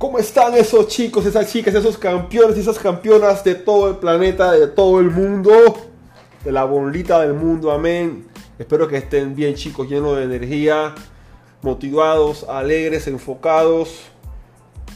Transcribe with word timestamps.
¿Cómo 0.00 0.18
están 0.18 0.54
esos 0.54 0.88
chicos, 0.88 1.26
esas 1.26 1.52
chicas, 1.52 1.74
esos 1.74 1.98
campeones 1.98 2.56
y 2.56 2.60
esas 2.60 2.78
campeonas 2.78 3.44
de 3.44 3.54
todo 3.54 3.90
el 3.90 3.96
planeta, 3.96 4.50
de 4.52 4.66
todo 4.66 4.98
el 4.98 5.10
mundo? 5.10 5.52
De 6.42 6.50
la 6.50 6.64
bolita 6.64 7.20
del 7.20 7.34
mundo, 7.34 7.70
amén. 7.70 8.26
Espero 8.58 8.88
que 8.88 8.96
estén 8.96 9.34
bien 9.34 9.56
chicos, 9.56 9.90
llenos 9.90 10.16
de 10.16 10.24
energía, 10.24 10.94
motivados, 11.60 12.44
alegres, 12.48 13.08
enfocados. 13.08 14.04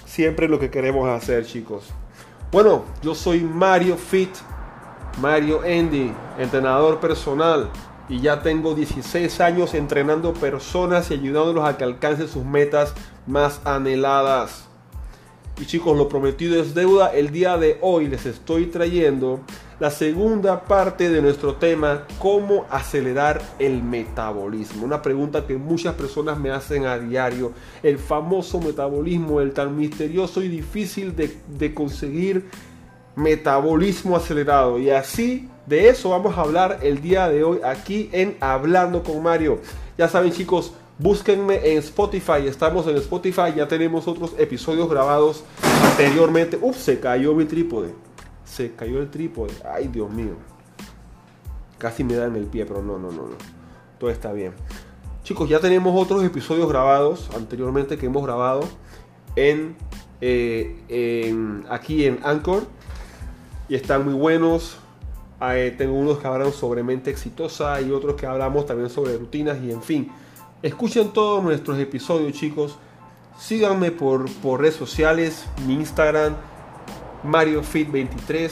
Siempre 0.06 0.48
lo 0.48 0.58
que 0.58 0.70
queremos 0.70 1.06
hacer 1.06 1.44
chicos. 1.44 1.84
Bueno, 2.50 2.84
yo 3.02 3.14
soy 3.14 3.40
Mario 3.40 3.98
Fit, 3.98 4.30
Mario 5.20 5.60
Andy, 5.60 6.14
entrenador 6.38 6.98
personal. 6.98 7.68
Y 8.08 8.22
ya 8.22 8.40
tengo 8.40 8.74
16 8.74 9.38
años 9.42 9.74
entrenando 9.74 10.32
personas 10.32 11.10
y 11.10 11.14
ayudándolos 11.14 11.68
a 11.68 11.76
que 11.76 11.84
alcancen 11.84 12.26
sus 12.26 12.46
metas 12.46 12.94
más 13.26 13.60
anheladas. 13.66 14.70
Y 15.60 15.66
chicos, 15.66 15.96
lo 15.96 16.08
prometido 16.08 16.60
es 16.60 16.74
deuda. 16.74 17.14
El 17.14 17.30
día 17.30 17.56
de 17.56 17.78
hoy 17.80 18.08
les 18.08 18.26
estoy 18.26 18.66
trayendo 18.66 19.40
la 19.78 19.90
segunda 19.90 20.64
parte 20.64 21.10
de 21.10 21.22
nuestro 21.22 21.54
tema, 21.54 22.06
cómo 22.18 22.66
acelerar 22.70 23.40
el 23.60 23.80
metabolismo. 23.80 24.84
Una 24.84 25.00
pregunta 25.00 25.46
que 25.46 25.56
muchas 25.56 25.94
personas 25.94 26.40
me 26.40 26.50
hacen 26.50 26.86
a 26.86 26.98
diario. 26.98 27.52
El 27.84 27.98
famoso 27.98 28.60
metabolismo, 28.60 29.40
el 29.40 29.52
tan 29.52 29.76
misterioso 29.76 30.42
y 30.42 30.48
difícil 30.48 31.14
de, 31.14 31.36
de 31.46 31.72
conseguir 31.72 32.46
metabolismo 33.14 34.16
acelerado. 34.16 34.80
Y 34.80 34.90
así 34.90 35.48
de 35.66 35.88
eso 35.88 36.10
vamos 36.10 36.36
a 36.36 36.40
hablar 36.40 36.80
el 36.82 37.00
día 37.00 37.28
de 37.28 37.44
hoy 37.44 37.60
aquí 37.64 38.10
en 38.12 38.36
Hablando 38.40 39.04
con 39.04 39.22
Mario. 39.22 39.60
Ya 39.96 40.08
saben 40.08 40.32
chicos, 40.32 40.72
búsquenme 40.98 41.72
en 41.72 41.78
Spotify. 41.78 42.46
Estamos 42.46 42.86
en 42.86 42.96
Spotify, 42.96 43.52
ya 43.56 43.68
tenemos 43.68 44.06
otros 44.08 44.34
episodios 44.38 44.88
grabados 44.88 45.44
anteriormente. 45.90 46.58
Uf, 46.60 46.76
se 46.76 47.00
cayó 47.00 47.34
mi 47.34 47.44
trípode. 47.44 47.94
Se 48.44 48.72
cayó 48.72 49.00
el 49.00 49.10
trípode. 49.10 49.52
Ay, 49.64 49.88
Dios 49.88 50.10
mío. 50.10 50.34
Casi 51.78 52.04
me 52.04 52.14
da 52.14 52.26
en 52.26 52.36
el 52.36 52.46
pie, 52.46 52.66
pero 52.66 52.82
no, 52.82 52.98
no, 52.98 53.10
no, 53.10 53.22
no. 53.22 53.36
Todo 53.98 54.10
está 54.10 54.32
bien. 54.32 54.52
Chicos, 55.22 55.48
ya 55.48 55.58
tenemos 55.58 56.00
otros 56.00 56.22
episodios 56.22 56.68
grabados 56.68 57.30
anteriormente 57.34 57.96
que 57.96 58.06
hemos 58.06 58.22
grabado 58.22 58.60
en, 59.36 59.74
eh, 60.20 61.34
aquí 61.70 62.04
en 62.04 62.20
Anchor 62.22 62.66
y 63.68 63.74
están 63.74 64.04
muy 64.04 64.14
buenos. 64.14 64.78
tengo 65.78 65.94
unos 65.94 66.18
que 66.18 66.26
hablan 66.26 66.52
sobre 66.52 66.82
mente 66.82 67.10
exitosa 67.10 67.80
y 67.80 67.90
otros 67.90 68.16
que 68.16 68.26
hablamos 68.26 68.66
también 68.66 68.90
sobre 68.90 69.16
rutinas 69.16 69.58
y 69.62 69.72
en 69.72 69.82
fin. 69.82 70.12
Escuchen 70.62 71.12
todos 71.12 71.42
nuestros 71.42 71.78
episodios 71.78 72.32
chicos. 72.32 72.78
Síganme 73.38 73.90
por, 73.90 74.30
por 74.36 74.60
redes 74.60 74.76
sociales, 74.76 75.46
mi 75.66 75.74
Instagram, 75.74 76.36
MarioFit23. 77.24 78.50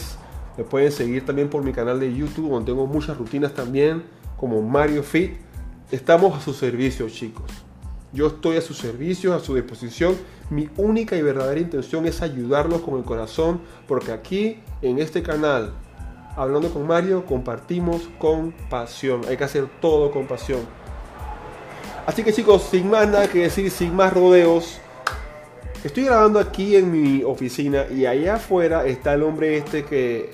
Me 0.59 0.64
pueden 0.64 0.92
seguir 0.92 1.25
también 1.25 1.48
por 1.48 1.64
mi 1.64 1.72
canal 1.72 1.98
de 2.00 2.14
YouTube 2.14 2.50
donde 2.50 2.72
tengo 2.72 2.86
muchas 2.86 3.17
rutinas 3.17 3.55
también 3.55 4.05
como 4.36 4.61
Mario 4.61 5.03
Fit. 5.03 5.33
Estamos 5.91 6.36
a 6.36 6.41
su 6.41 6.53
servicio 6.53 7.09
chicos. 7.09 7.50
Yo 8.12 8.27
estoy 8.27 8.59
a 8.59 8.61
su 8.61 8.75
servicio, 8.75 9.34
a 9.34 9.41
su 9.41 9.55
disposición. 9.55 10.16
Mi 10.50 10.69
única 10.77 11.16
y 11.16 11.22
verdadera 11.22 11.61
intención 11.61 12.05
es 12.06 12.20
ayudarlos 12.20 12.83
con 12.83 12.98
el 12.98 13.05
corazón, 13.05 13.62
porque 13.89 14.12
aquí 14.12 14.59
en 14.83 14.98
este 14.98 15.22
canal, 15.22 15.72
hablando 16.37 16.70
con 16.70 16.87
Mario, 16.87 17.25
compartimos 17.25 18.03
con 18.19 18.53
pasión. 18.69 19.22
Hay 19.28 19.39
que 19.39 19.44
hacer 19.44 19.66
todo 19.81 20.11
con 20.11 20.27
pasión. 20.27 20.61
Así 22.06 22.25
que 22.25 22.33
chicos, 22.33 22.62
sin 22.70 22.91
más 22.91 23.08
nada 23.08 23.28
que 23.28 23.41
decir, 23.41 23.70
sin 23.70 23.95
más 23.95 24.12
rodeos, 24.12 24.78
estoy 25.84 26.04
grabando 26.04 26.38
aquí 26.38 26.77
en 26.77 26.91
mi 26.91 27.22
oficina 27.22 27.87
y 27.91 28.06
allá 28.06 28.34
afuera 28.34 28.87
está 28.87 29.15
el 29.15 29.22
hombre 29.22 29.56
este 29.56 29.84
que 29.84 30.31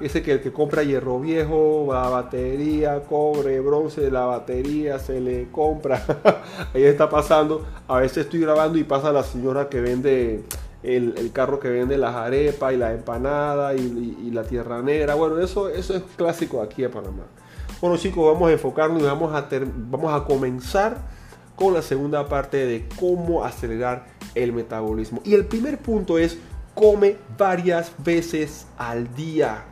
Dice 0.00 0.22
que 0.22 0.30
el 0.30 0.40
que 0.40 0.52
compra 0.52 0.84
hierro 0.84 1.18
viejo, 1.18 1.88
la 1.90 2.08
batería, 2.08 3.00
cobre, 3.00 3.58
bronce, 3.58 4.12
la 4.12 4.26
batería 4.26 5.00
se 5.00 5.20
le 5.20 5.48
compra. 5.50 6.04
Ahí 6.74 6.84
está 6.84 7.10
pasando. 7.10 7.66
A 7.88 7.98
veces 7.98 8.18
estoy 8.18 8.40
grabando 8.40 8.78
y 8.78 8.84
pasa 8.84 9.10
la 9.10 9.24
señora 9.24 9.68
que 9.68 9.80
vende 9.80 10.44
el, 10.84 11.32
carro 11.32 11.58
que 11.58 11.68
vende 11.68 11.98
las 11.98 12.14
arepas 12.14 12.74
y 12.74 12.76
la 12.76 12.92
empanada 12.92 13.74
y, 13.74 14.30
la 14.30 14.44
tierra 14.44 14.82
negra. 14.82 15.16
Bueno, 15.16 15.40
eso, 15.40 15.68
eso 15.68 15.96
es 15.96 16.02
clásico 16.16 16.62
aquí 16.62 16.84
en 16.84 16.92
Panamá. 16.92 17.24
Bueno 17.80 17.96
chicos, 17.96 18.32
vamos 18.32 18.48
a 18.48 18.52
enfocarnos 18.54 19.00
y 19.00 19.04
vamos 19.04 19.32
a, 19.32 19.48
vamos 19.88 20.12
a 20.12 20.24
comenzar 20.24 20.96
con 21.54 21.74
la 21.74 21.80
segunda 21.80 22.28
parte 22.28 22.66
de 22.66 22.88
cómo 22.98 23.44
acelerar 23.44 24.06
el 24.34 24.52
metabolismo. 24.52 25.20
Y 25.24 25.34
el 25.34 25.46
primer 25.46 25.78
punto 25.78 26.18
es 26.18 26.38
come 26.74 27.18
varias 27.36 27.92
veces 27.98 28.66
al 28.78 29.14
día. 29.14 29.64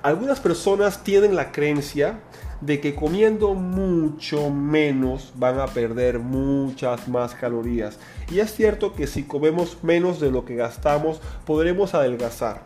Algunas 0.00 0.38
personas 0.38 1.02
tienen 1.02 1.34
la 1.34 1.50
creencia 1.50 2.20
de 2.60 2.80
que 2.80 2.94
comiendo 2.94 3.54
mucho 3.54 4.48
menos 4.50 5.32
van 5.34 5.58
a 5.58 5.66
perder 5.66 6.20
muchas 6.20 7.08
más 7.08 7.34
calorías. 7.34 7.98
Y 8.30 8.38
es 8.38 8.54
cierto 8.54 8.94
que 8.94 9.08
si 9.08 9.24
comemos 9.24 9.78
menos 9.82 10.20
de 10.20 10.30
lo 10.30 10.44
que 10.44 10.54
gastamos 10.54 11.20
podremos 11.46 11.94
adelgazar. 11.94 12.62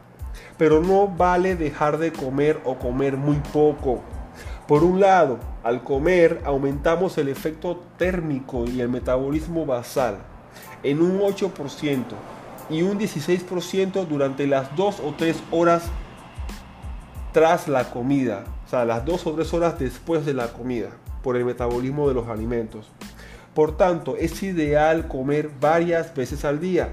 Pero 0.59 0.83
no 0.83 1.09
vale 1.09 1.56
dejar 1.56 1.97
de 1.97 2.12
comer 2.12 2.61
o 2.65 2.77
comer 2.77 3.17
muy 3.17 3.41
poco. 3.50 4.03
Por 4.67 4.83
un 4.83 5.01
lado, 5.01 5.39
al 5.63 5.83
comer 5.83 6.41
aumentamos 6.45 7.19
el 7.19 7.29
efecto 7.29 7.83
térmico 7.99 8.65
y 8.65 8.81
el 8.81 8.89
metabolismo 8.89 9.67
basal 9.67 10.19
en 10.83 11.03
un 11.03 11.21
8% 11.21 12.05
y 12.71 12.83
un 12.83 12.99
16% 12.99 14.07
durante 14.07 14.47
las 14.47 14.75
2 14.77 15.01
o 15.01 15.15
3 15.17 15.43
horas 15.51 15.91
tras 17.35 17.67
la 17.67 17.91
comida, 17.91 18.45
o 18.65 18.71
sea, 18.71 18.85
las 18.85 19.05
dos 19.05 19.27
o 19.27 19.33
tres 19.33 19.53
horas 19.53 19.77
después 19.77 20.25
de 20.25 20.35
la 20.35 20.53
comida, 20.53 20.91
por 21.21 21.37
el 21.37 21.45
metabolismo 21.45 22.07
de 22.07 22.15
los 22.15 22.29
alimentos. 22.29 22.87
Por 23.55 23.77
tanto, 23.77 24.17
es 24.17 24.41
ideal 24.45 25.09
comer 25.09 25.51
varias 25.61 26.15
veces 26.15 26.45
al 26.45 26.61
día. 26.61 26.91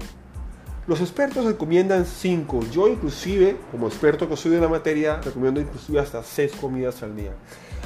Los 0.88 1.00
expertos 1.00 1.44
recomiendan 1.44 2.04
5. 2.04 2.60
Yo 2.72 2.88
inclusive, 2.88 3.56
como 3.70 3.86
experto 3.86 4.28
que 4.28 4.36
soy 4.36 4.50
de 4.50 4.60
la 4.60 4.68
materia, 4.68 5.20
recomiendo 5.20 5.60
inclusive 5.60 6.00
hasta 6.00 6.24
6 6.24 6.54
comidas 6.60 7.04
al 7.04 7.14
día. 7.14 7.34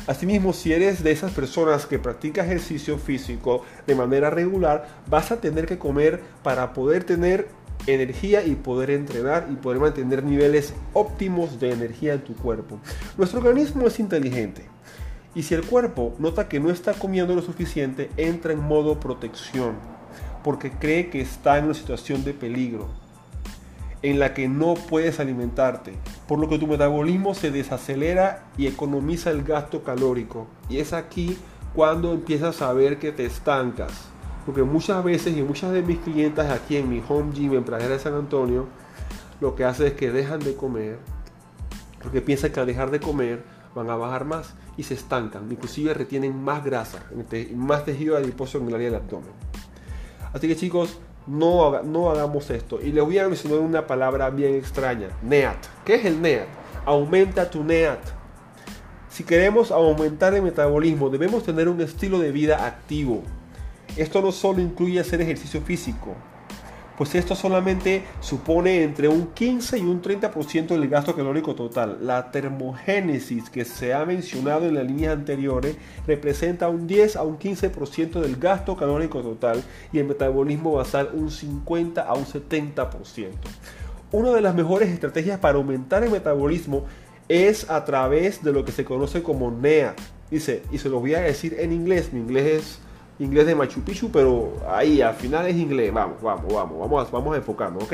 Asimismo, 0.07 0.55
si 0.55 0.73
eres 0.73 1.03
de 1.03 1.11
esas 1.11 1.33
personas 1.33 1.85
que 1.85 1.99
practica 1.99 2.43
ejercicio 2.43 2.97
físico 2.97 3.65
de 3.87 3.95
manera 3.95 4.31
regular, 4.31 4.89
vas 5.11 5.31
a 5.31 5.43
tener 5.43 5.67
que 5.67 5.79
comer 5.79 6.23
para 6.43 6.73
poder 6.73 7.05
tener 7.05 7.49
energía 7.87 8.43
y 8.47 8.55
poder 8.55 8.89
entrenar 8.89 9.49
y 9.53 9.57
poder 9.57 9.79
mantener 9.79 10.25
niveles 10.25 10.73
óptimos 10.95 11.61
de 11.61 11.73
energía 11.73 12.15
en 12.15 12.25
tu 12.25 12.35
cuerpo. 12.35 12.81
Nuestro 13.19 13.41
organismo 13.41 13.87
es 13.87 14.01
inteligente 14.01 14.65
y 15.35 15.43
si 15.43 15.53
el 15.53 15.67
cuerpo 15.67 16.15
nota 16.19 16.49
que 16.49 16.61
no 16.61 16.71
está 16.71 16.95
comiendo 16.95 17.35
lo 17.35 17.43
suficiente, 17.43 18.09
entra 18.17 18.55
en 18.55 18.61
modo 18.61 18.99
protección 18.99 19.96
porque 20.45 20.71
cree 20.71 21.11
que 21.11 21.21
está 21.21 21.59
en 21.59 21.67
una 21.67 21.75
situación 21.75 22.25
de 22.25 22.35
peligro 22.35 22.89
en 24.03 24.19
la 24.19 24.35
que 24.35 24.49
no 24.49 24.75
puedes 24.75 25.19
alimentarte, 25.19 25.95
por 26.29 26.39
lo 26.39 26.49
que 26.49 26.59
tu 26.59 26.67
metabolismo 26.67 27.35
se 27.35 27.51
desacelera 27.51 28.45
y 28.57 28.67
economiza 28.67 29.31
el 29.31 29.43
gasto 29.43 29.83
calórico. 29.83 30.47
Y 30.69 30.79
es 30.79 30.93
aquí 30.93 31.37
cuando 31.75 32.13
empiezas 32.13 32.63
a 32.63 32.73
ver 32.73 32.99
que 32.99 33.11
te 33.11 33.25
estancas 33.25 34.11
porque 34.47 34.63
muchas 34.63 35.03
veces 35.03 35.37
y 35.37 35.43
muchas 35.43 35.73
de 35.73 35.83
mis 35.83 35.99
clientes 35.99 36.47
aquí 36.47 36.77
en 36.77 36.89
mi 36.89 37.03
home 37.07 37.33
gym 37.35 37.55
en 37.55 37.65
Pradera 37.65 37.95
de 37.95 37.99
San 37.99 38.15
Antonio, 38.15 38.69
lo 39.41 39.57
que 39.57 39.65
hace 39.65 39.89
es 39.89 39.93
que 39.95 40.13
dejan 40.13 40.39
de 40.39 40.55
comer, 40.55 40.99
porque 42.01 42.23
piensan 42.23 42.53
que 42.53 42.61
al 42.61 42.67
dejar 42.67 42.93
de 42.93 43.01
comer 43.01 43.43
van 43.75 43.91
a 43.91 43.97
bajar 43.97 44.25
más 44.25 44.55
y 44.77 44.85
se 44.85 44.95
estancan, 44.95 45.51
inclusive 45.51 45.93
retienen 45.95 46.41
más 46.41 46.65
grasa, 46.65 47.03
más 47.57 47.85
tejido 47.85 48.17
adiposo 48.17 48.59
en 48.59 48.69
el 48.69 48.75
área 48.77 48.87
del 48.87 49.01
abdomen. 49.01 49.33
Así 50.37 50.49
que 50.49 50.55
chicos, 50.55 50.99
no, 51.27 51.83
no 51.83 52.11
hagamos 52.11 52.51
esto. 52.51 52.79
Y 52.83 52.93
les 52.93 53.03
voy 53.03 53.19
a 53.19 53.27
mencionar 53.27 53.61
una 53.61 53.87
palabra 53.87 54.29
bien 54.29 54.55
extraña, 54.55 55.09
NEAT. 55.23 55.57
¿Qué 55.83 55.95
es 55.95 56.05
el 56.05 56.21
NEAT? 56.21 56.47
Aumenta 56.85 57.49
tu 57.49 57.65
NEAT. 57.65 58.01
Si 59.09 59.25
queremos 59.25 59.71
aumentar 59.71 60.35
el 60.35 60.43
metabolismo, 60.43 61.09
debemos 61.09 61.43
tener 61.43 61.71
un 61.71 61.81
estilo 61.81 62.19
de 62.19 62.33
vida 62.33 62.67
activo. 62.67 63.23
Esto 63.97 64.21
no 64.21 64.31
solo 64.31 64.61
incluye 64.61 65.01
hacer 65.01 65.23
ejercicio 65.23 65.63
físico, 65.63 66.15
pues 66.97 67.15
esto 67.15 67.35
solamente 67.35 68.05
supone 68.21 68.83
entre 68.83 69.09
un 69.09 69.29
15 69.29 69.79
y 69.79 69.83
un 69.83 70.03
30% 70.03 70.69
del 70.69 70.89
gasto 70.89 71.15
calórico 71.15 71.55
total. 71.55 71.99
La 72.03 72.31
termogénesis 72.31 73.51
que 73.51 73.65
se 73.65 73.93
ha 73.93 74.05
mencionado 74.05 74.67
en 74.67 74.75
las 74.75 74.87
líneas 74.87 75.13
anteriores 75.13 75.77
representa 76.07 76.69
un 76.69 76.87
10 76.87 77.17
a 77.17 77.23
un 77.23 77.39
15% 77.39 78.21
del 78.21 78.37
gasto 78.37 78.77
calórico 78.77 79.21
total 79.21 79.63
y 79.93 79.99
el 79.99 80.07
metabolismo 80.07 80.73
basal 80.73 81.11
un 81.13 81.31
50 81.31 82.01
a 82.01 82.15
un 82.15 82.25
70%. 82.25 83.31
Una 84.13 84.31
de 84.33 84.41
las 84.41 84.55
mejores 84.55 84.89
estrategias 84.89 85.39
para 85.39 85.59
aumentar 85.59 86.03
el 86.05 86.11
metabolismo 86.11 86.85
es 87.29 87.69
a 87.69 87.85
través 87.85 88.43
de 88.43 88.53
lo 88.53 88.65
que 88.65 88.73
se 88.73 88.85
conoce 88.85 89.23
como 89.23 89.51
NEA. 89.51 89.95
Dice, 90.31 90.63
y 90.73 90.79
se 90.79 90.89
lo 90.89 91.01
voy 91.01 91.15
a 91.15 91.21
decir 91.21 91.57
en 91.59 91.73
inglés, 91.73 92.13
mi 92.13 92.21
inglés 92.21 92.47
es 92.47 92.79
inglés 93.19 93.47
de 93.47 93.55
Machu 93.55 93.81
Picchu, 93.83 94.11
pero 94.11 94.53
ahí 94.69 95.01
al 95.01 95.15
final 95.15 95.47
es 95.47 95.57
inglés. 95.57 95.93
Vamos, 95.93 96.21
vamos, 96.21 96.53
vamos, 96.53 96.79
vamos, 96.79 97.11
vamos 97.11 97.35
a 97.35 97.37
enfocarnos, 97.39 97.83
¿ok? 97.85 97.93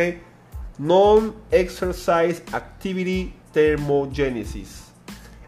Non-Exercise 0.79 2.43
Activity 2.53 3.35
Thermogenesis. 3.53 4.93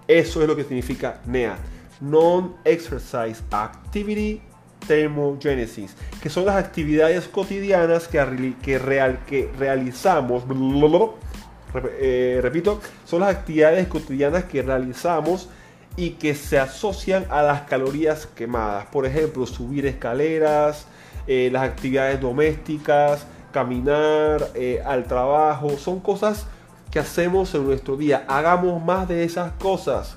Eso 0.06 0.42
es 0.42 0.48
lo 0.48 0.54
que 0.54 0.64
significa 0.64 1.20
NEA. 1.26 1.56
Non-Exercise 2.00 3.42
Activity 3.50 4.40
Thermogenesis, 4.86 5.96
que 6.22 6.28
son 6.28 6.46
las 6.46 6.56
actividades 6.56 7.26
cotidianas 7.28 8.06
que, 8.08 8.54
que, 8.62 8.78
real, 8.78 9.20
que 9.26 9.50
realizamos, 9.58 10.44
eh, 11.98 12.38
repito, 12.42 12.80
son 13.04 13.20
las 13.20 13.30
actividades 13.34 13.88
cotidianas 13.88 14.44
que 14.44 14.62
realizamos 14.62 15.48
y 15.96 16.10
que 16.10 16.34
se 16.34 16.58
asocian 16.58 17.26
a 17.30 17.42
las 17.42 17.62
calorías 17.62 18.26
quemadas. 18.26 18.86
Por 18.86 19.06
ejemplo, 19.06 19.46
subir 19.46 19.86
escaleras, 19.86 20.86
eh, 21.26 21.48
las 21.52 21.62
actividades 21.62 22.20
domésticas, 22.20 23.26
caminar, 23.52 24.50
eh, 24.54 24.82
al 24.84 25.04
trabajo, 25.04 25.70
son 25.78 26.00
cosas 26.00 26.46
que 26.90 26.98
hacemos 26.98 27.54
en 27.54 27.64
nuestro 27.64 27.96
día. 27.96 28.24
Hagamos 28.28 28.84
más 28.84 29.08
de 29.08 29.24
esas 29.24 29.52
cosas. 29.52 30.16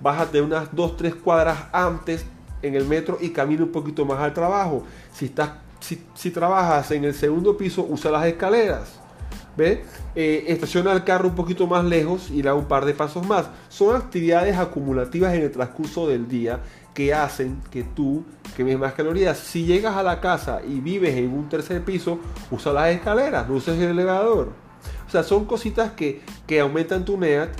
Bájate 0.00 0.40
unas 0.40 0.70
2-3 0.72 1.14
cuadras 1.14 1.58
antes 1.72 2.24
en 2.62 2.74
el 2.74 2.84
metro 2.86 3.18
y 3.20 3.30
camina 3.30 3.62
un 3.62 3.72
poquito 3.72 4.04
más 4.04 4.18
al 4.18 4.34
trabajo. 4.34 4.84
Si, 5.12 5.26
estás, 5.26 5.50
si, 5.80 6.30
trabajas 6.30 6.90
en 6.90 7.04
el 7.04 7.14
segundo 7.14 7.56
piso, 7.56 7.86
usa 7.88 8.10
las 8.10 8.26
escaleras. 8.26 9.00
¿Ve? 9.56 9.84
Eh, 10.14 10.44
estaciona 10.48 10.92
el 10.92 11.04
carro 11.04 11.28
un 11.28 11.34
poquito 11.34 11.66
más 11.66 11.84
lejos 11.84 12.30
y 12.30 12.40
da 12.42 12.54
un 12.54 12.64
par 12.64 12.84
de 12.84 12.94
pasos 12.94 13.26
más. 13.26 13.46
Son 13.68 13.94
actividades 13.94 14.56
acumulativas 14.56 15.34
en 15.34 15.42
el 15.42 15.50
transcurso 15.50 16.08
del 16.08 16.26
día 16.26 16.60
que 16.94 17.12
hacen 17.12 17.60
que 17.70 17.82
tú 17.82 18.24
quemes 18.56 18.78
más 18.78 18.94
calorías. 18.94 19.38
Si 19.38 19.64
llegas 19.64 19.96
a 19.96 20.02
la 20.02 20.20
casa 20.20 20.60
y 20.66 20.80
vives 20.80 21.16
en 21.16 21.32
un 21.32 21.48
tercer 21.48 21.84
piso, 21.84 22.18
usa 22.50 22.72
las 22.72 22.88
escaleras, 22.94 23.48
no 23.48 23.54
uses 23.54 23.78
el 23.78 23.90
elevador. 23.90 24.52
O 25.06 25.10
sea, 25.10 25.22
son 25.22 25.44
cositas 25.44 25.92
que, 25.92 26.22
que 26.46 26.60
aumentan 26.60 27.04
tu 27.04 27.18
NEAT 27.18 27.50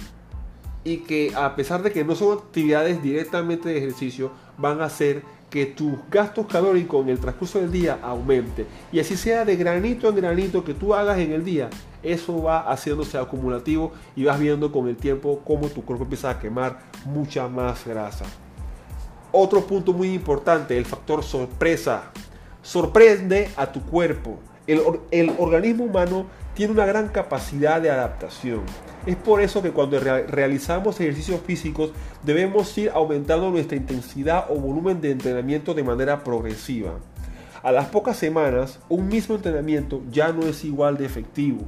y 0.84 0.99
que 0.99 1.32
a 1.34 1.55
pesar 1.55 1.82
de 1.82 1.93
que 1.93 2.05
no 2.05 2.14
son 2.14 2.38
actividades 2.38 3.02
directamente 3.02 3.69
de 3.69 3.79
ejercicio, 3.79 4.32
van 4.58 4.81
a 4.81 4.87
hacer 4.87 5.23
que 5.52 5.67
tus 5.67 5.93
gastos 6.11 6.46
calóricos 6.46 7.02
en 7.02 7.11
el 7.11 7.19
transcurso 7.19 7.61
del 7.61 7.70
día 7.70 7.99
aumente. 8.02 8.67
Y 8.90 9.00
así 9.00 9.17
sea 9.17 9.44
de 9.44 9.55
granito 9.56 10.08
en 10.08 10.17
granito 10.17 10.64
que 10.64 10.73
tú 10.73 10.94
hagas 10.94 11.19
en 11.19 11.32
el 11.32 11.44
día, 11.44 11.69
eso 12.02 12.43
va 12.43 12.61
haciéndose 12.73 13.19
acumulativo 13.19 13.93
y 14.17 14.25
vas 14.25 14.40
viendo 14.40 14.73
con 14.73 14.88
el 14.88 14.96
tiempo 14.96 15.40
cómo 15.44 15.69
tu 15.69 15.84
cuerpo 15.84 16.05
empieza 16.05 16.31
a 16.31 16.40
quemar 16.40 16.81
mucha 17.05 17.49
más 17.49 17.87
grasa. 17.87 18.25
Otro 19.31 19.67
punto 19.67 19.93
muy 19.93 20.12
importante, 20.14 20.76
el 20.76 20.84
factor 20.84 21.23
sorpresa. 21.23 22.11
Sorprende 22.62 23.50
a 23.56 23.70
tu 23.70 23.82
cuerpo. 23.82 24.38
El, 24.67 24.81
el 25.11 25.32
organismo 25.38 25.84
humano 25.84 26.26
tiene 26.54 26.72
una 26.72 26.87
gran 26.87 27.08
capacidad 27.08 27.81
de 27.81 27.90
adaptación. 27.90 28.62
Es 29.06 29.16
por 29.16 29.40
eso 29.40 29.62
que 29.62 29.72
cuando 29.72 29.99
realizamos 29.99 31.00
ejercicios 31.00 31.40
físicos 31.40 31.93
debemos 32.22 32.76
ir 32.78 32.90
aumentando 32.94 33.50
nuestra 33.50 33.76
intensidad 33.76 34.46
o 34.49 34.54
volumen 34.54 35.00
de 35.00 35.10
entrenamiento 35.10 35.75
de 35.75 35.82
manera 35.82 36.22
progresiva. 36.22 36.93
A 37.62 37.72
las 37.72 37.87
pocas 37.87 38.16
semanas, 38.16 38.81
un 38.88 39.08
mismo 39.08 39.37
entrenamiento 39.37 40.02
ya 40.10 40.32
no 40.32 40.43
es 40.43 40.64
igual 40.64 40.99
de 40.99 41.06
efectivo. 41.06 41.60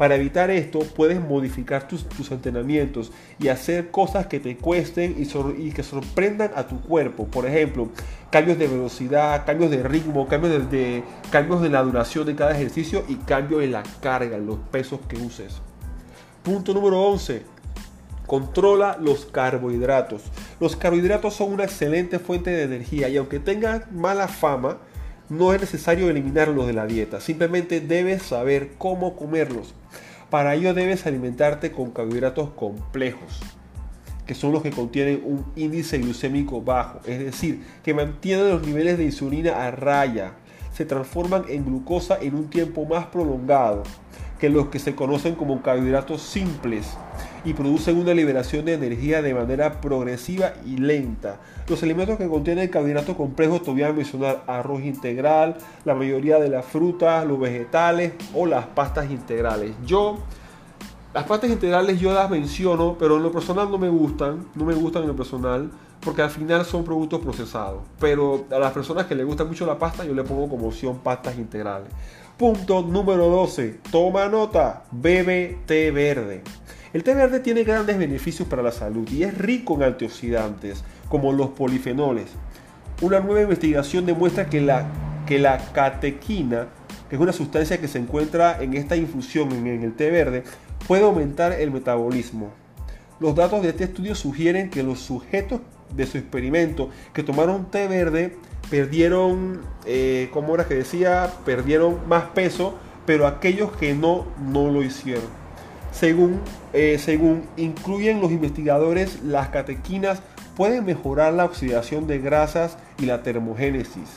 Para 0.00 0.14
evitar 0.14 0.50
esto, 0.50 0.78
puedes 0.78 1.20
modificar 1.20 1.86
tus, 1.86 2.06
entrenamientos 2.30 3.12
y 3.38 3.48
hacer 3.48 3.90
cosas 3.90 4.28
que 4.28 4.40
te 4.40 4.56
cuesten 4.56 5.14
y, 5.18 5.72
que 5.72 5.82
sorprendan 5.82 6.52
a 6.56 6.66
tu 6.66 6.80
cuerpo. 6.80 7.26
Por 7.26 7.44
ejemplo, 7.44 7.90
cambios 8.30 8.58
de 8.58 8.66
velocidad, 8.66 9.44
cambios 9.44 9.70
de 9.70 9.82
ritmo, 9.82 10.26
cambios 10.26 10.70
de, 10.70 11.04
cambios 11.28 11.60
de 11.60 11.68
la 11.68 11.82
duración 11.82 12.24
de 12.24 12.34
cada 12.34 12.52
ejercicio 12.52 13.04
y 13.08 13.16
cambios 13.16 13.62
en 13.62 13.72
la 13.72 13.82
carga, 14.00 14.38
en 14.38 14.46
los 14.46 14.56
pesos 14.70 15.00
que 15.06 15.18
uses. 15.18 15.60
Punto 16.42 16.72
número 16.72 16.98
11. 17.02 17.42
Controla 18.26 18.96
los 18.98 19.26
carbohidratos. 19.26 20.22
Los 20.60 20.76
carbohidratos 20.76 21.34
son 21.34 21.52
una 21.52 21.64
excelente 21.64 22.18
fuente 22.18 22.48
de 22.48 22.62
energía 22.62 23.10
y 23.10 23.18
aunque 23.18 23.38
tengan 23.38 23.84
mala 23.92 24.28
fama, 24.28 24.78
no 25.30 25.54
es 25.54 25.60
necesario 25.60 26.10
eliminarlos 26.10 26.66
de 26.66 26.72
la 26.72 26.86
dieta. 26.86 27.20
Simplemente 27.20 27.80
debes 27.80 28.22
saber 28.22 28.72
cómo 28.76 29.16
comerlos. 29.16 29.74
Para 30.28 30.54
ello 30.54 30.74
debes 30.74 31.06
alimentarte 31.06 31.72
con 31.72 31.92
carbohidratos 31.92 32.50
complejos, 32.50 33.40
que 34.26 34.34
son 34.34 34.52
los 34.52 34.62
que 34.62 34.70
contienen 34.70 35.22
un 35.24 35.44
índice 35.56 35.98
glucémico 35.98 36.60
bajo, 36.60 37.00
es 37.06 37.18
decir, 37.20 37.64
que 37.82 37.94
mantienen 37.94 38.50
los 38.50 38.66
niveles 38.66 38.98
de 38.98 39.04
insulina 39.04 39.66
a 39.66 39.70
raya, 39.70 40.32
se 40.72 40.84
transforman 40.84 41.44
en 41.48 41.64
glucosa 41.64 42.18
en 42.20 42.34
un 42.34 42.50
tiempo 42.50 42.84
más 42.84 43.06
prolongado 43.06 43.82
que 44.38 44.48
los 44.48 44.68
que 44.68 44.78
se 44.78 44.94
conocen 44.94 45.34
como 45.34 45.62
carbohidratos 45.62 46.22
simples 46.22 46.86
y 47.44 47.54
producen 47.54 47.98
una 47.98 48.14
liberación 48.14 48.64
de 48.64 48.74
energía 48.74 49.22
de 49.22 49.34
manera 49.34 49.80
progresiva 49.80 50.52
y 50.66 50.76
lenta. 50.76 51.40
Los 51.68 51.82
alimentos 51.82 52.18
que 52.18 52.28
contienen 52.28 52.68
carbohidratos 52.68 53.16
complejos 53.16 53.62
te 53.62 53.70
voy 53.70 53.82
a 53.82 53.92
mencionar 53.92 54.42
arroz 54.46 54.82
integral, 54.82 55.56
la 55.84 55.94
mayoría 55.94 56.38
de 56.38 56.48
las 56.48 56.64
frutas, 56.64 57.26
los 57.26 57.38
vegetales 57.38 58.12
o 58.34 58.46
las 58.46 58.66
pastas 58.66 59.10
integrales. 59.10 59.72
Yo 59.84 60.18
las 61.12 61.24
pastas 61.24 61.50
integrales 61.50 61.98
yo 61.98 62.14
las 62.14 62.30
menciono, 62.30 62.96
pero 62.96 63.16
en 63.16 63.24
lo 63.24 63.32
personal 63.32 63.68
no 63.68 63.78
me 63.78 63.88
gustan, 63.88 64.46
no 64.54 64.64
me 64.64 64.74
gustan 64.74 65.02
en 65.02 65.08
lo 65.08 65.16
personal, 65.16 65.68
porque 66.00 66.22
al 66.22 66.30
final 66.30 66.64
son 66.64 66.84
productos 66.84 67.20
procesados. 67.20 67.82
Pero 67.98 68.44
a 68.50 68.60
las 68.60 68.72
personas 68.72 69.06
que 69.06 69.16
les 69.16 69.26
gusta 69.26 69.44
mucho 69.44 69.66
la 69.66 69.76
pasta, 69.76 70.04
yo 70.04 70.14
le 70.14 70.22
pongo 70.22 70.48
como 70.48 70.68
opción 70.68 70.98
pastas 70.98 71.36
integrales. 71.36 71.90
Punto 72.36 72.82
número 72.82 73.26
12. 73.28 73.80
Toma 73.90 74.28
nota. 74.28 74.84
Bebe 74.92 75.58
té 75.66 75.90
verde. 75.90 76.42
El 76.92 77.04
té 77.04 77.14
verde 77.14 77.38
tiene 77.38 77.62
grandes 77.62 77.98
beneficios 77.98 78.48
para 78.48 78.62
la 78.62 78.72
salud 78.72 79.08
y 79.08 79.22
es 79.22 79.38
rico 79.38 79.76
en 79.76 79.84
antioxidantes, 79.84 80.82
como 81.08 81.32
los 81.32 81.50
polifenoles. 81.50 82.26
Una 83.00 83.20
nueva 83.20 83.42
investigación 83.42 84.06
demuestra 84.06 84.46
que 84.46 84.60
la, 84.60 84.86
que 85.24 85.38
la 85.38 85.58
catequina, 85.72 86.66
que 87.08 87.14
es 87.14 87.22
una 87.22 87.32
sustancia 87.32 87.80
que 87.80 87.86
se 87.86 87.98
encuentra 87.98 88.60
en 88.60 88.74
esta 88.74 88.96
infusión 88.96 89.52
en 89.52 89.84
el 89.84 89.94
té 89.94 90.10
verde, 90.10 90.42
puede 90.88 91.04
aumentar 91.04 91.52
el 91.52 91.70
metabolismo. 91.70 92.50
Los 93.20 93.36
datos 93.36 93.62
de 93.62 93.68
este 93.68 93.84
estudio 93.84 94.16
sugieren 94.16 94.68
que 94.68 94.82
los 94.82 94.98
sujetos 94.98 95.60
de 95.94 96.06
su 96.06 96.18
experimento 96.18 96.90
que 97.12 97.22
tomaron 97.22 97.70
té 97.70 97.86
verde 97.86 98.36
perdieron, 98.68 99.60
eh, 99.86 100.28
como 100.32 100.56
era 100.56 100.66
que 100.66 100.74
decía, 100.74 101.30
perdieron 101.44 102.08
más 102.08 102.24
peso, 102.30 102.74
pero 103.06 103.28
aquellos 103.28 103.70
que 103.76 103.94
no, 103.94 104.26
no 104.40 104.70
lo 104.70 104.82
hicieron. 104.82 105.39
Según, 105.92 106.40
eh, 106.72 106.98
según 106.98 107.42
incluyen 107.56 108.20
los 108.20 108.30
investigadores, 108.30 109.22
las 109.22 109.48
catequinas 109.48 110.22
pueden 110.56 110.84
mejorar 110.84 111.32
la 111.32 111.44
oxidación 111.44 112.06
de 112.06 112.18
grasas 112.18 112.78
y 112.98 113.06
la 113.06 113.22
termogénesis. 113.22 114.08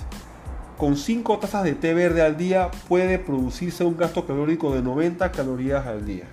Con 0.77 0.97
5 0.97 1.39
tazas 1.39 1.63
de 1.63 1.75
té 1.75 1.93
verde 1.93 2.21
al 2.21 2.37
día 2.37 2.69
puede 2.87 3.19
producirse 3.19 3.83
un 3.83 3.97
gasto 3.97 4.25
calórico 4.25 4.73
de 4.73 4.81
90 4.81 5.31
calorías 5.31 5.85
al 5.85 6.05
día. 6.05 6.25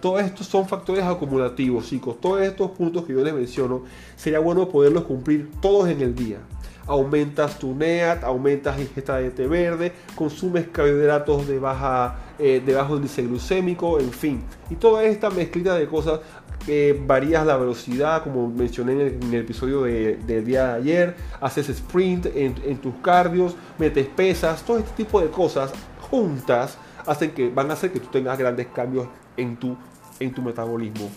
Todos 0.00 0.22
estos 0.22 0.46
son 0.46 0.68
factores 0.68 1.04
acumulativos, 1.04 1.88
chicos. 1.88 2.20
Todos 2.20 2.42
estos 2.42 2.70
puntos 2.72 3.04
que 3.04 3.14
yo 3.14 3.22
les 3.22 3.32
menciono, 3.32 3.84
sería 4.16 4.38
bueno 4.38 4.68
poderlos 4.68 5.04
cumplir 5.04 5.50
todos 5.60 5.88
en 5.88 6.00
el 6.00 6.14
día 6.14 6.38
aumentas 6.86 7.58
tu 7.58 7.74
NEAT, 7.74 8.24
aumentas 8.24 8.78
ingesta 8.78 9.16
de 9.16 9.30
té 9.30 9.46
verde, 9.46 9.92
consumes 10.14 10.68
carbohidratos 10.68 11.46
de, 11.46 11.58
baja, 11.58 12.16
eh, 12.38 12.62
de 12.64 12.74
bajo 12.74 12.96
índice 12.96 13.22
glucémico, 13.22 13.98
en 13.98 14.10
fin. 14.10 14.42
Y 14.70 14.76
toda 14.76 15.04
esta 15.04 15.30
mezclita 15.30 15.74
de 15.74 15.86
cosas 15.86 16.20
que 16.66 16.98
varías 17.06 17.46
la 17.46 17.56
velocidad, 17.56 18.22
como 18.22 18.48
mencioné 18.48 18.92
en 18.92 19.22
el, 19.22 19.34
episodio 19.34 19.82
del 19.82 20.44
día 20.44 20.66
de 20.68 20.72
ayer, 20.74 21.16
haces 21.40 21.68
sprint 21.68 22.26
en, 22.34 22.78
tus 22.78 22.94
cardios, 22.96 23.54
metes 23.78 24.06
pesas, 24.06 24.62
todo 24.62 24.78
este 24.78 24.90
tipo 24.92 25.20
de 25.20 25.28
cosas 25.28 25.72
juntas 26.10 26.78
hacen 27.06 27.32
que, 27.32 27.50
van 27.50 27.70
a 27.70 27.74
hacer 27.74 27.92
que 27.92 28.00
tú 28.00 28.08
tengas 28.08 28.38
grandes 28.38 28.66
cambios 28.68 29.08
en 29.36 29.56
tu, 29.56 29.76
en 30.20 30.32
tu 30.32 30.42
metabolismo. 30.42 31.10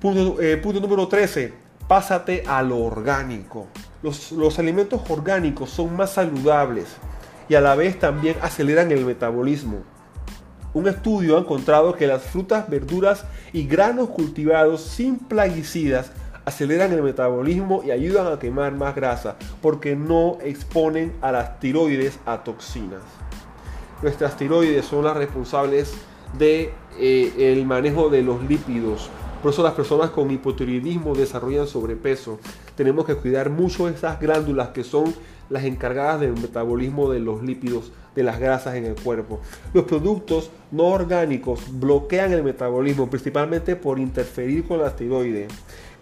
Punto, 0.00 0.40
eh, 0.40 0.56
punto 0.56 0.80
número 0.80 1.08
13. 1.08 1.52
Pásate 1.88 2.44
a 2.46 2.62
lo 2.62 2.78
orgánico. 2.78 3.68
Los, 4.02 4.58
alimentos 4.58 5.00
orgánicos 5.08 5.70
son 5.70 5.96
más 5.96 6.14
saludables 6.14 6.86
y 7.48 7.54
a 7.54 7.60
la 7.60 7.76
vez 7.76 7.98
también 7.98 8.36
aceleran 8.42 8.90
el 8.90 9.04
metabolismo. 9.04 9.78
Un 10.74 10.88
estudio 10.88 11.36
ha 11.36 11.40
encontrado 11.40 11.94
que 11.94 12.06
las 12.06 12.22
frutas, 12.22 12.68
verduras 12.68 13.24
y 13.52 13.66
granos 13.66 14.08
cultivados 14.08 14.80
sin 14.80 15.18
plaguicidas 15.18 16.10
aceleran 16.44 16.92
el 16.92 17.02
metabolismo 17.02 17.82
y 17.84 17.90
ayudan 17.92 18.26
a 18.32 18.38
quemar 18.38 18.72
más 18.72 18.94
grasa 18.96 19.36
porque 19.60 19.94
no 19.94 20.38
exponen 20.42 21.12
a 21.20 21.30
las 21.30 21.60
tiroides 21.60 22.18
a 22.26 22.42
toxinas. 22.42 23.02
Nuestras 24.02 24.36
tiroides 24.36 24.84
son 24.84 25.04
las 25.04 25.16
responsables 25.16 25.92
del 26.36 26.70
de, 26.98 27.52
eh, 27.60 27.64
manejo 27.64 28.08
de 28.08 28.22
los 28.22 28.42
lípidos, 28.42 29.10
por 29.42 29.52
eso 29.52 29.62
las 29.64 29.74
personas 29.74 30.10
con 30.10 30.30
hipotiroidismo 30.30 31.14
desarrollan 31.14 31.66
sobrepeso. 31.66 32.38
Tenemos 32.76 33.04
que 33.04 33.14
cuidar 33.14 33.50
mucho 33.50 33.88
esas 33.88 34.20
glándulas 34.20 34.68
que 34.68 34.84
son 34.84 35.14
las 35.50 35.64
encargadas 35.64 36.20
del 36.20 36.32
metabolismo 36.32 37.10
de 37.10 37.20
los 37.20 37.42
lípidos 37.42 37.92
de 38.14 38.22
las 38.22 38.38
grasas 38.38 38.74
en 38.74 38.84
el 38.84 38.94
cuerpo. 38.94 39.40
Los 39.74 39.84
productos 39.84 40.50
no 40.70 40.84
orgánicos 40.84 41.60
bloquean 41.78 42.32
el 42.32 42.42
metabolismo 42.42 43.08
principalmente 43.08 43.76
por 43.76 43.98
interferir 43.98 44.66
con 44.66 44.80
la 44.80 44.94
tiroides, 44.94 45.52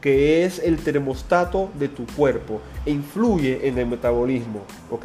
que 0.01 0.45
es 0.45 0.59
el 0.61 0.79
termostato 0.79 1.71
de 1.79 1.89
tu 1.89 2.07
cuerpo 2.07 2.61
e 2.87 2.91
influye 2.91 3.67
en 3.67 3.79
el 3.79 3.87
metabolismo, 3.87 4.63
¿ok? 4.91 5.05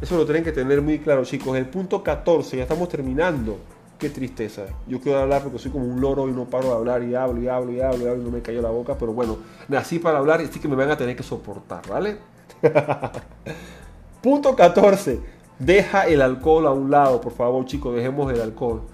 Eso 0.00 0.16
lo 0.16 0.24
tienen 0.24 0.44
que 0.44 0.52
tener 0.52 0.80
muy 0.80 0.98
claro, 0.98 1.24
chicos. 1.24 1.56
El 1.58 1.66
punto 1.66 2.02
14, 2.02 2.56
ya 2.56 2.62
estamos 2.62 2.88
terminando. 2.88 3.58
Qué 4.00 4.08
tristeza. 4.08 4.62
Yo 4.86 4.98
quiero 4.98 5.18
hablar 5.18 5.42
porque 5.42 5.58
soy 5.58 5.70
como 5.70 5.84
un 5.84 6.00
loro 6.00 6.26
y 6.26 6.32
no 6.32 6.46
paro 6.46 6.68
de 6.68 6.74
hablar 6.74 7.02
y 7.02 7.14
hablo 7.14 7.42
y 7.42 7.48
hablo 7.48 7.70
y 7.70 7.80
hablo 7.82 8.02
y 8.02 8.08
hablo 8.08 8.22
y 8.22 8.24
no 8.24 8.30
me 8.30 8.40
cayó 8.40 8.62
la 8.62 8.70
boca. 8.70 8.96
Pero 8.98 9.12
bueno, 9.12 9.36
nací 9.68 9.98
para 9.98 10.18
hablar 10.18 10.40
y 10.40 10.44
así 10.44 10.58
que 10.58 10.68
me 10.68 10.74
van 10.74 10.90
a 10.90 10.96
tener 10.96 11.14
que 11.14 11.22
soportar, 11.22 11.86
¿vale? 11.86 12.16
Punto 14.22 14.56
14. 14.56 15.20
Deja 15.58 16.06
el 16.06 16.22
alcohol 16.22 16.66
a 16.66 16.70
un 16.70 16.90
lado, 16.90 17.20
por 17.20 17.34
favor, 17.34 17.62
chicos. 17.66 17.94
Dejemos 17.94 18.32
el 18.32 18.40
alcohol. 18.40 18.84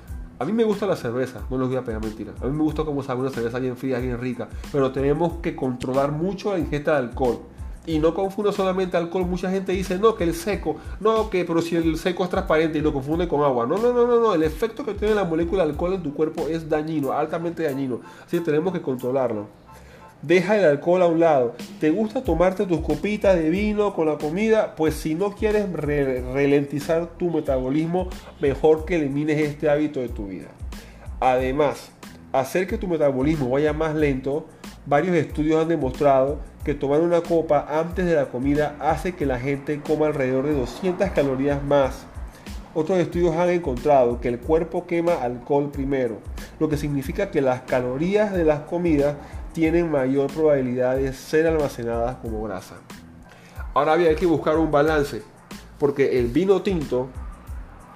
A 0.41 0.45
mí 0.45 0.53
me 0.53 0.65
gusta 0.65 0.89
la 0.89 0.97
cerveza, 0.97 1.41
no 1.51 1.57
les 1.57 1.69
voy 1.69 1.77
a 1.77 1.85
pegar 1.85 2.03
mentira. 2.03 2.33
A 2.43 2.47
mí 2.47 2.51
me 2.51 2.65
gusta 2.65 2.85
como 2.85 3.05
sabe 3.05 3.21
una 3.21 3.31
cerveza 3.31 3.61
bien 3.61 3.77
fría, 3.77 4.01
bien 4.01 4.19
rica. 4.19 4.49
Pero 4.73 4.91
tenemos 4.91 5.35
que 5.35 5.55
controlar 5.55 6.11
mucho 6.11 6.53
la 6.53 6.59
ingesta 6.59 6.93
de 6.93 6.99
alcohol. 7.09 7.43
Y 7.87 7.99
no 7.99 8.15
confunda 8.15 8.53
solamente 8.53 8.97
alcohol. 8.97 9.27
Mucha 9.27 9.51
gente 9.51 9.73
dice, 9.73 9.99
no, 9.99 10.17
que 10.17 10.25
el 10.25 10.35
seco, 10.35 10.77
no, 11.01 11.31
que, 11.31 11.45
pero 11.45 11.63
si 11.63 11.77
el 11.77 11.97
seco 11.99 12.25
es 12.25 12.31
transparente 12.31 12.79
y 12.79 12.81
lo 12.83 12.93
confunde 12.93 13.29
con 13.29 13.43
agua. 13.43 13.67
No, 13.67 13.79
no, 13.79 13.93
no, 13.93 14.07
no, 14.07 14.21
no. 14.21 14.35
El 14.35 14.43
efecto 14.43 14.85
que 14.85 14.95
tiene 14.95 15.15
la 15.15 15.25
molécula 15.25 15.65
de 15.65 15.71
alcohol 15.71 15.95
en 15.95 16.03
tu 16.03 16.13
cuerpo 16.13 16.49
es 16.49 16.69
dañino, 16.69 17.13
altamente 17.13 17.63
dañino. 17.63 18.01
Así 18.27 18.39
que 18.39 18.45
tenemos 18.45 18.73
que 18.73 18.83
controlarlo. 18.83 19.47
Deja 20.23 20.57
el 20.57 20.65
alcohol 20.65 21.03
a 21.03 21.07
un 21.07 21.21
lado. 21.21 21.55
¿Te 21.79 21.91
gusta 21.91 22.25
tomarte 22.25 22.67
tus 22.67 22.81
copitas 22.81 23.37
de 23.37 23.51
vino 23.51 23.95
con 23.95 24.09
la 24.09 24.17
comida? 24.17 24.75
Pues 24.75 24.95
si 24.95 25.15
no 25.15 25.33
quieres 25.33 25.71
ralentizar 25.73 27.07
tu 27.19 27.31
metabolismo, 27.31 28.09
mejor 28.41 28.85
que 28.87 28.97
elimines 28.97 29.39
este 29.39 29.69
hábito 29.69 30.01
de 30.01 30.09
tu 30.09 30.27
vida. 30.27 30.49
Además, 31.21 31.93
hacer 32.41 32.67
que 32.67 32.79
tu 32.79 32.89
metabolismo 32.89 33.51
vaya 33.51 33.73
más 33.73 33.95
lento, 33.95 34.47
varios 34.87 35.17
estudios 35.17 35.63
han 35.63 35.69
demostrado 35.69 36.39
que 36.65 36.75
tomar 36.75 37.01
una 37.01 37.21
copa 37.21 37.67
antes 37.69 38.05
de 38.07 38.15
la 38.15 38.27
comida 38.27 38.77
hace 38.81 39.15
que 39.15 39.27
la 39.27 39.39
gente 39.39 39.81
coma 39.81 40.07
alrededor 40.07 40.47
de 40.47 40.55
200 40.55 41.11
calorías 41.11 41.63
más. 41.63 42.07
Otros 42.75 42.99
estudios 42.99 43.37
han 43.37 43.51
encontrado 43.51 44.21
que 44.21 44.29
el 44.29 44.39
cuerpo 44.39 44.87
quema 44.87 45.15
alcohol 45.15 45.71
primero, 45.71 46.19
lo 46.59 46.69
que 46.69 46.77
significa 46.77 47.31
que 47.31 47.41
las 47.41 47.63
calorías 47.63 48.33
de 48.33 48.45
las 48.45 48.61
comidas 48.61 49.17
tienen 49.53 49.91
mayor 49.91 50.31
probabilidad 50.31 50.97
de 50.97 51.13
ser 51.13 51.47
almacenadas 51.47 52.17
como 52.17 52.43
grasa. 52.43 52.75
Ahora 53.73 53.97
bien, 53.97 54.11
hay 54.11 54.17
que 54.17 54.27
buscar 54.27 54.59
un 54.59 54.71
balance, 54.71 55.23
porque 55.79 56.19
el 56.19 56.27
vino 56.27 56.63
tinto 56.63 57.09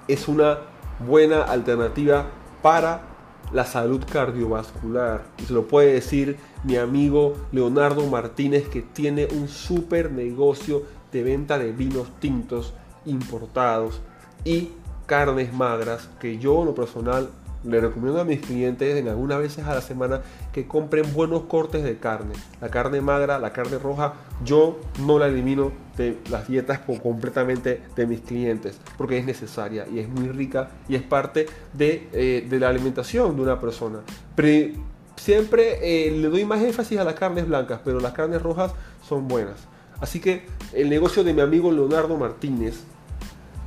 es 0.07 0.27
una 0.27 0.59
buena 1.05 1.43
alternativa 1.43 2.27
para 2.61 3.10
la 3.53 3.65
salud 3.65 4.01
cardiovascular. 4.09 5.23
Y 5.39 5.43
se 5.43 5.53
lo 5.53 5.67
puede 5.67 5.93
decir 5.93 6.37
mi 6.63 6.77
amigo 6.77 7.35
Leonardo 7.51 8.05
Martínez, 8.07 8.67
que 8.67 8.81
tiene 8.81 9.27
un 9.31 9.47
super 9.47 10.11
negocio 10.11 10.83
de 11.11 11.23
venta 11.23 11.57
de 11.57 11.71
vinos 11.71 12.07
tintos 12.19 12.73
importados 13.05 14.01
y 14.45 14.69
carnes 15.05 15.53
magras, 15.53 16.09
que 16.19 16.37
yo 16.37 16.61
en 16.61 16.67
lo 16.67 16.75
personal 16.75 17.29
le 17.63 17.79
recomiendo 17.79 18.19
a 18.21 18.25
mis 18.25 18.41
clientes 18.41 18.95
en 18.97 19.07
algunas 19.07 19.39
veces 19.39 19.65
a 19.65 19.75
la 19.75 19.81
semana 19.81 20.21
que 20.51 20.67
compren 20.67 21.13
buenos 21.13 21.43
cortes 21.43 21.83
de 21.83 21.97
carne. 21.97 22.33
La 22.59 22.69
carne 22.69 23.01
magra, 23.01 23.39
la 23.39 23.53
carne 23.53 23.77
roja, 23.77 24.13
yo 24.43 24.79
no 24.99 25.19
la 25.19 25.27
elimino 25.27 25.71
de 25.97 26.17
las 26.29 26.47
dietas 26.47 26.79
completamente 26.79 27.81
de 27.95 28.07
mis 28.07 28.21
clientes 28.21 28.79
porque 28.97 29.17
es 29.17 29.25
necesaria 29.25 29.85
y 29.93 29.99
es 29.99 30.09
muy 30.09 30.29
rica 30.29 30.69
y 30.87 30.95
es 30.95 31.03
parte 31.03 31.45
de, 31.73 32.07
eh, 32.13 32.47
la 32.59 32.69
alimentación 32.69 33.35
de 33.35 33.41
una 33.43 33.59
persona. 33.59 33.99
Pero 34.35 34.79
siempre 35.15 36.07
eh, 36.07 36.11
le 36.11 36.29
doy 36.29 36.45
más 36.45 36.61
énfasis 36.61 36.97
a 36.97 37.03
las 37.03 37.13
carnes 37.13 37.47
blancas, 37.47 37.81
pero 37.83 37.99
las 37.99 38.13
carnes 38.13 38.41
rojas 38.41 38.71
son 39.07 39.27
buenas. 39.27 39.67
Así 39.99 40.19
que 40.19 40.47
el 40.73 40.89
negocio 40.89 41.23
de 41.23 41.33
mi 41.33 41.41
amigo 41.41 41.71
Leonardo 41.71 42.17
Martínez, 42.17 42.81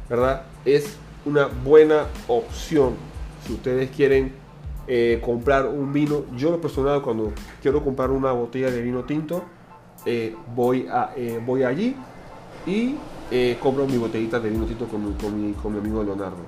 ¿verdad? 0.09 0.43
Es 0.65 0.97
una 1.25 1.47
buena 1.47 2.07
opción 2.27 3.14
si 3.47 3.53
ustedes 3.53 3.91
quieren 3.91 4.33
eh, 4.87 5.21
comprar 5.25 5.67
un 5.67 5.93
vino, 5.93 6.25
yo 6.37 6.51
lo 6.51 6.61
personal 6.61 7.03
cuando 7.03 7.33
quiero 7.63 7.83
comprar 7.83 8.11
una 8.11 8.33
botella 8.33 8.71
de 8.71 8.83
vino 8.83 9.05
tinto, 9.05 9.45
eh, 10.05 10.35
voy, 10.55 10.87
a, 10.91 11.13
eh, 11.17 11.41
voy 11.45 11.63
allí 11.63 11.97
y 12.67 12.97
compro 13.61 13.87
mi 13.87 13.97
botellita 13.97 14.39
de 14.39 14.51
vino 14.51 14.65
tinto 14.65 14.87
con, 14.87 15.15
con, 15.15 15.41
mi, 15.41 15.53
con 15.55 15.73
mi 15.73 15.79
amigo 15.79 16.05
Leonardo. 16.05 16.39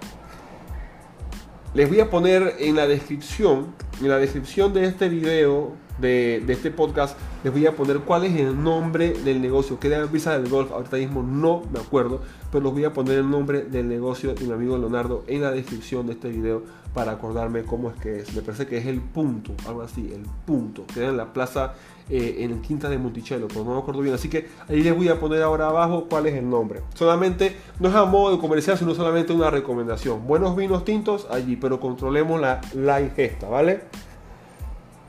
Les 1.75 1.88
voy 1.88 2.00
a 2.00 2.09
poner 2.09 2.55
en 2.59 2.76
la 2.76 2.87
descripción, 2.87 3.75
en 4.00 4.09
la 4.09 4.19
descripción 4.19 4.73
de 4.73 4.87
este 4.87 5.09
video, 5.09 5.73
de, 5.99 6.45
este 6.49 6.71
podcast, 6.71 7.19
les 7.43 7.53
voy 7.53 7.67
a 7.67 7.73
poner 7.73 7.99
cuál 8.00 8.25
es 8.25 8.37
el 8.37 8.62
nombre 8.62 9.12
del 9.12 9.41
negocio. 9.41 9.79
Que 9.79 9.93
en 9.93 10.11
Visa 10.12 10.38
del 10.38 10.50
Golf, 10.50 10.73
ahorita 10.73 10.97
mismo 10.97 11.23
no 11.23 11.62
me 11.73 11.79
acuerdo, 11.79 12.21
pero 12.50 12.65
les 12.65 12.73
voy 12.73 12.85
a 12.85 12.93
poner 12.93 13.19
el 13.19 13.31
nombre 13.31 13.62
del 13.62 13.88
negocio 13.88 14.35
de 14.35 14.45
mi 14.47 14.53
amigo 14.53 14.76
Leonardo 14.79 15.25
en 15.26 15.43
la 15.43 15.50
descripción 15.50 16.07
de 16.07 16.12
este 16.15 16.29
video 16.29 16.62
para 16.95 17.12
acordarme 17.12 17.62
cómo 17.62 17.91
es 17.91 17.97
que 17.97 18.21
es. 18.21 18.35
Me 18.35 18.43
parece 18.43 18.67
que 18.67 18.79
es 18.79 18.87
el 18.87 19.00
punto, 19.00 19.53
algo 19.67 19.83
así, 19.83 20.11
el 20.12 20.23
punto. 20.47 20.85
Queda 20.93 21.09
en 21.09 21.17
la 21.17 21.33
plaza 21.33 21.75
eh, 22.09 22.37
en 22.38 22.62
Quinta 22.62 22.88
de 22.88 22.97
Monticello, 22.99 23.49
pero 23.49 23.65
no 23.65 23.75
me 23.75 23.79
acuerdo 23.81 24.00
bien. 24.00 24.15
Así 24.15 24.29
que 24.29 24.49
ahí 24.69 24.83
les 24.83 24.97
voy 24.97 25.09
a 25.09 25.21
poner 25.21 25.43
ahora 25.43 25.69
abajo 25.69 26.07
cuál 26.09 26.26
es 26.26 26.35
el 26.35 26.49
nombre. 26.49 26.81
Solamente, 26.95 27.55
no 27.81 27.88
es 27.88 27.95
a 27.95 28.05
modo 28.05 28.33
de 28.33 28.38
comercial, 28.38 28.79
sino 28.79 28.95
solamente 28.95 29.33
una 29.33 29.50
recomendación. 29.50 30.26
Buenos 30.26 30.57
vinos 30.57 30.85
tintos 30.85 31.26
allí, 31.31 31.57
pero 31.57 31.81
controlemos 31.81 32.41
la, 32.41 32.61
la 32.75 33.03
ingesta, 33.03 33.49
¿vale? 33.49 33.83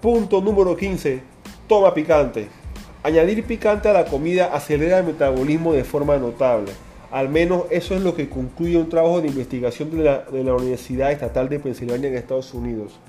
Punto 0.02 0.42
número 0.42 0.78
15. 0.78 1.24
Toma 1.68 1.92
picante. 1.92 2.50
Añadir 3.02 3.44
picante 3.44 3.90
a 3.90 3.94
la 3.94 4.06
comida 4.06 4.54
acelera 4.54 5.00
el 5.00 5.06
metabolismo 5.08 5.74
de 5.74 5.84
forma 5.84 6.18
notable. 6.18 6.72
Al 7.10 7.30
menos 7.30 7.64
eso 7.72 7.96
es 7.96 8.04
lo 8.04 8.16
que 8.16 8.30
concluye 8.30 8.78
un 8.78 8.90
trabajo 8.90 9.22
de 9.22 9.30
investigación 9.30 9.90
de 9.90 10.04
la, 10.04 10.54
Universidad 10.54 11.12
Estatal 11.12 11.50
de 11.50 11.60
Pensilvania 11.60 12.10
en 12.10 12.16
Estados 12.16 12.54
Unidos. 12.54 13.00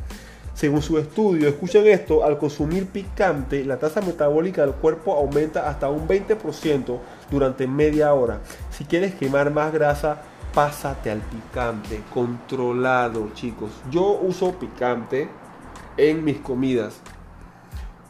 Según 0.55 0.81
su 0.81 0.97
estudio, 0.97 1.47
escuchen 1.47 1.87
esto, 1.87 2.25
al 2.25 2.39
consumir 2.39 2.87
picante, 2.87 3.67
la 3.67 3.79
tasa 3.79 4.01
metabólica 4.01 4.63
del 4.63 4.75
cuerpo 4.75 5.15
aumenta 5.15 5.69
hasta 5.69 5.91
un 5.91 6.09
20% 6.09 6.99
durante 7.31 7.67
media 7.67 8.15
hora. 8.15 8.41
Si 8.71 8.87
quieres 8.87 9.15
quemar 9.15 9.51
más 9.51 9.75
grasa, 9.75 10.23
pásate 10.55 11.11
al 11.11 11.21
picante, 11.21 12.01
controlado, 12.15 13.29
chicos. 13.35 13.73
Yo 13.91 14.19
uso 14.23 14.59
picante 14.59 15.29
en 15.99 16.25
mis 16.25 16.39
comidas. 16.39 17.01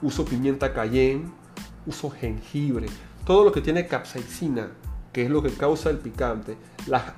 Uso 0.01 0.25
pimienta 0.25 0.73
cayenne, 0.73 1.29
uso 1.87 2.09
jengibre, 2.11 2.87
todo 3.25 3.45
lo 3.45 3.51
que 3.51 3.61
tiene 3.61 3.89
capsaicina 3.89 4.71
que 5.13 5.25
es 5.25 5.31
lo 5.31 5.43
que 5.43 5.51
causa 5.51 5.91
el 5.91 5.99
picante. 5.99 6.57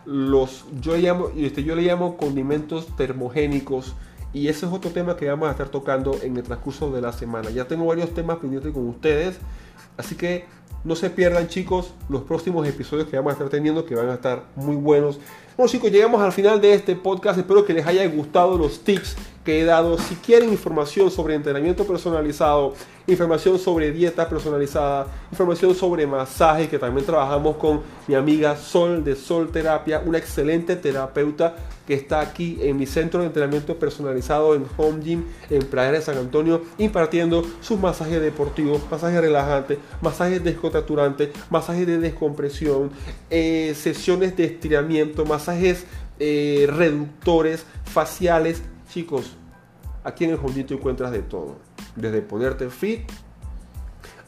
los, 0.07 0.65
yo, 0.81 0.97
llamo, 0.97 1.29
este, 1.37 1.63
yo 1.65 1.75
le 1.75 1.83
llamo 1.83 2.17
condimentos 2.17 2.97
termogénicos 2.97 3.95
y 4.33 4.49
ese 4.49 4.67
es 4.67 4.73
otro 4.73 4.91
tema 4.91 5.17
que 5.17 5.29
vamos 5.29 5.49
a 5.49 5.53
estar 5.53 5.69
tocando 5.69 6.17
en 6.23 6.37
el 6.37 6.43
transcurso 6.43 6.91
de 6.93 7.01
la 7.01 7.13
semana. 7.13 7.51
Ya 7.51 7.67
tengo 7.67 7.87
varios 7.87 8.15
temas 8.15 8.39
pendientes 8.39 8.73
con 8.73 8.89
ustedes, 8.89 9.39
así 9.97 10.15
que 10.15 10.47
no 10.85 10.97
se 10.97 11.11
pierdan 11.11 11.49
chicos 11.49 11.93
los 12.09 12.23
próximos 12.23 12.67
episodios 12.67 13.09
que 13.09 13.17
vamos 13.17 13.31
a 13.31 13.35
estar 13.35 13.49
teniendo 13.49 13.85
que 13.85 13.95
van 13.95 14.09
a 14.09 14.15
estar 14.15 14.45
muy 14.57 14.77
buenos. 14.77 15.19
Bueno 15.57 15.71
chicos, 15.71 15.91
llegamos 15.91 16.23
al 16.23 16.33
final 16.33 16.61
de 16.61 16.73
este 16.73 16.97
podcast. 16.97 17.39
Espero 17.39 17.65
que 17.67 17.75
les 17.75 17.87
haya 17.87 18.07
gustado 18.07 18.57
los 18.57 18.81
tips 18.81 19.17
que 19.45 19.61
he 19.61 19.65
dado. 19.65 19.99
Si 19.99 20.15
quieren 20.15 20.49
información 20.49 21.11
sobre 21.11 21.35
entrenamiento 21.35 21.85
personalizado, 21.85 22.73
información 23.07 23.59
sobre 23.59 23.93
dieta 23.93 24.27
personalizada, 24.27 25.07
información 25.31 25.75
sobre 25.75 26.07
masaje, 26.07 26.69
que 26.69 26.79
también 26.79 27.05
trabajamos 27.05 27.57
con 27.57 27.83
mi 28.07 28.15
amiga 28.15 28.57
Sol 28.57 29.05
de 29.05 29.17
Sol 29.17 29.51
Terapia, 29.53 30.03
una 30.07 30.17
excelente 30.17 30.77
terapeuta 30.77 31.57
que 31.91 31.97
está 31.97 32.21
aquí 32.21 32.57
en 32.61 32.77
mi 32.77 32.87
centro 32.87 33.19
de 33.19 33.27
entrenamiento 33.27 33.77
personalizado 33.77 34.55
en 34.55 34.65
Home 34.77 35.03
Gym 35.03 35.25
en 35.51 35.67
Playa 35.67 35.91
de 35.91 36.01
San 36.01 36.17
Antonio, 36.19 36.63
impartiendo 36.79 37.45
sus 37.61 37.81
masajes 37.81 38.23
deportivos, 38.23 38.81
masajes 38.89 39.21
relajantes, 39.21 39.79
masajes 40.01 40.45
descontracturantes, 40.45 41.31
masajes 41.51 41.89
de 41.89 41.99
descompresión, 41.99 42.93
eh, 43.29 43.75
sesiones 43.75 44.37
de 44.37 44.45
estiramiento, 44.45 45.25
masajes 45.25 45.85
eh, 46.21 46.69
reductores 46.71 47.67
faciales, 47.87 48.63
Chicos, 48.89 49.37
aquí 50.05 50.23
en 50.23 50.31
el 50.31 50.37
Hondito 50.41 50.75
encuentras 50.75 51.11
de 51.11 51.23
todo. 51.23 51.57
Desde 51.97 52.23
ponerte 52.23 52.71
fit 52.71 53.01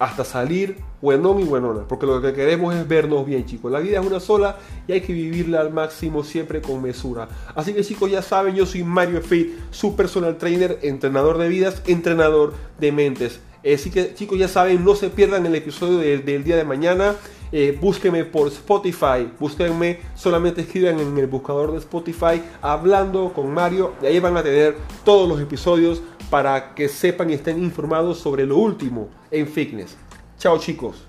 hasta 0.03 0.25
salir 0.25 0.79
buenón 1.01 1.39
y 1.39 1.45
buenona. 1.45 1.83
Porque 1.87 2.07
lo 2.07 2.21
que 2.21 2.33
queremos 2.33 2.75
es 2.75 2.89
vernos 2.89 3.25
bien, 3.25 3.47
chicos. 3.47 3.71
La 3.71 3.79
vida 3.79 4.01
es 4.01 4.07
una 4.07 4.19
sola 4.19 4.59
y 4.89 4.93
hay 4.93 5.01
que 5.01 5.13
vivirla 5.13 5.61
al 5.61 5.73
máximo 5.73 6.25
siempre 6.25 6.61
con 6.61 6.83
mesura. 6.83 7.29
Así 7.55 7.73
que 7.73 7.85
chicos, 7.85 8.11
ya 8.11 8.21
saben, 8.21 8.57
yo 8.57 8.67
soy 8.67 8.83
Mario 8.83 9.21
Fit, 9.23 9.53
su 9.71 9.95
personal 9.95 10.39
trainer, 10.39 10.81
entrenador 10.83 11.39
de 11.39 11.49
vidas, 11.49 11.83
entrenador 11.87 12.53
de 12.81 12.91
mentes. 12.91 13.39
Así 13.65 13.91
que 13.93 14.13
chicos, 14.15 14.37
ya 14.41 14.49
saben, 14.49 14.85
no 14.85 14.97
se 14.97 15.09
pierdan 15.09 15.47
el 15.47 15.55
episodio 15.55 15.99
del, 15.99 16.25
del 16.25 16.43
día 16.43 16.57
de 16.57 16.65
mañana. 16.65 17.15
Eh, 17.55 17.77
búsquenme 17.79 18.25
por 18.25 18.49
Spotify, 18.49 19.31
búsquenme, 19.39 20.01
solamente 20.15 20.63
escriban 20.63 20.99
en 20.99 21.19
el 21.19 21.27
buscador 21.27 21.73
de 21.73 21.79
Spotify 21.79 22.43
hablando 22.63 23.31
con 23.35 23.53
Mario 23.53 23.93
y 24.03 24.07
ahí 24.07 24.19
van 24.21 24.39
a 24.39 24.43
tener 24.43 24.75
todos 25.05 25.29
los 25.29 25.39
episodios 25.39 26.01
para 26.33 26.75
que 26.75 26.89
sepan 26.89 27.29
y 27.29 27.35
estén 27.35 27.63
informados 27.63 28.17
sobre 28.17 28.47
lo 28.47 28.57
último 28.57 29.11
en 29.31 29.47
fitness. 29.47 29.99
Chao 30.39 30.57
chicos, 30.57 31.05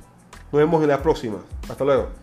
nos 0.51 0.59
vemos 0.59 0.83
en 0.83 0.89
la 0.89 1.01
próxima. 1.01 1.37
Hasta 1.69 1.85
luego. 1.85 2.22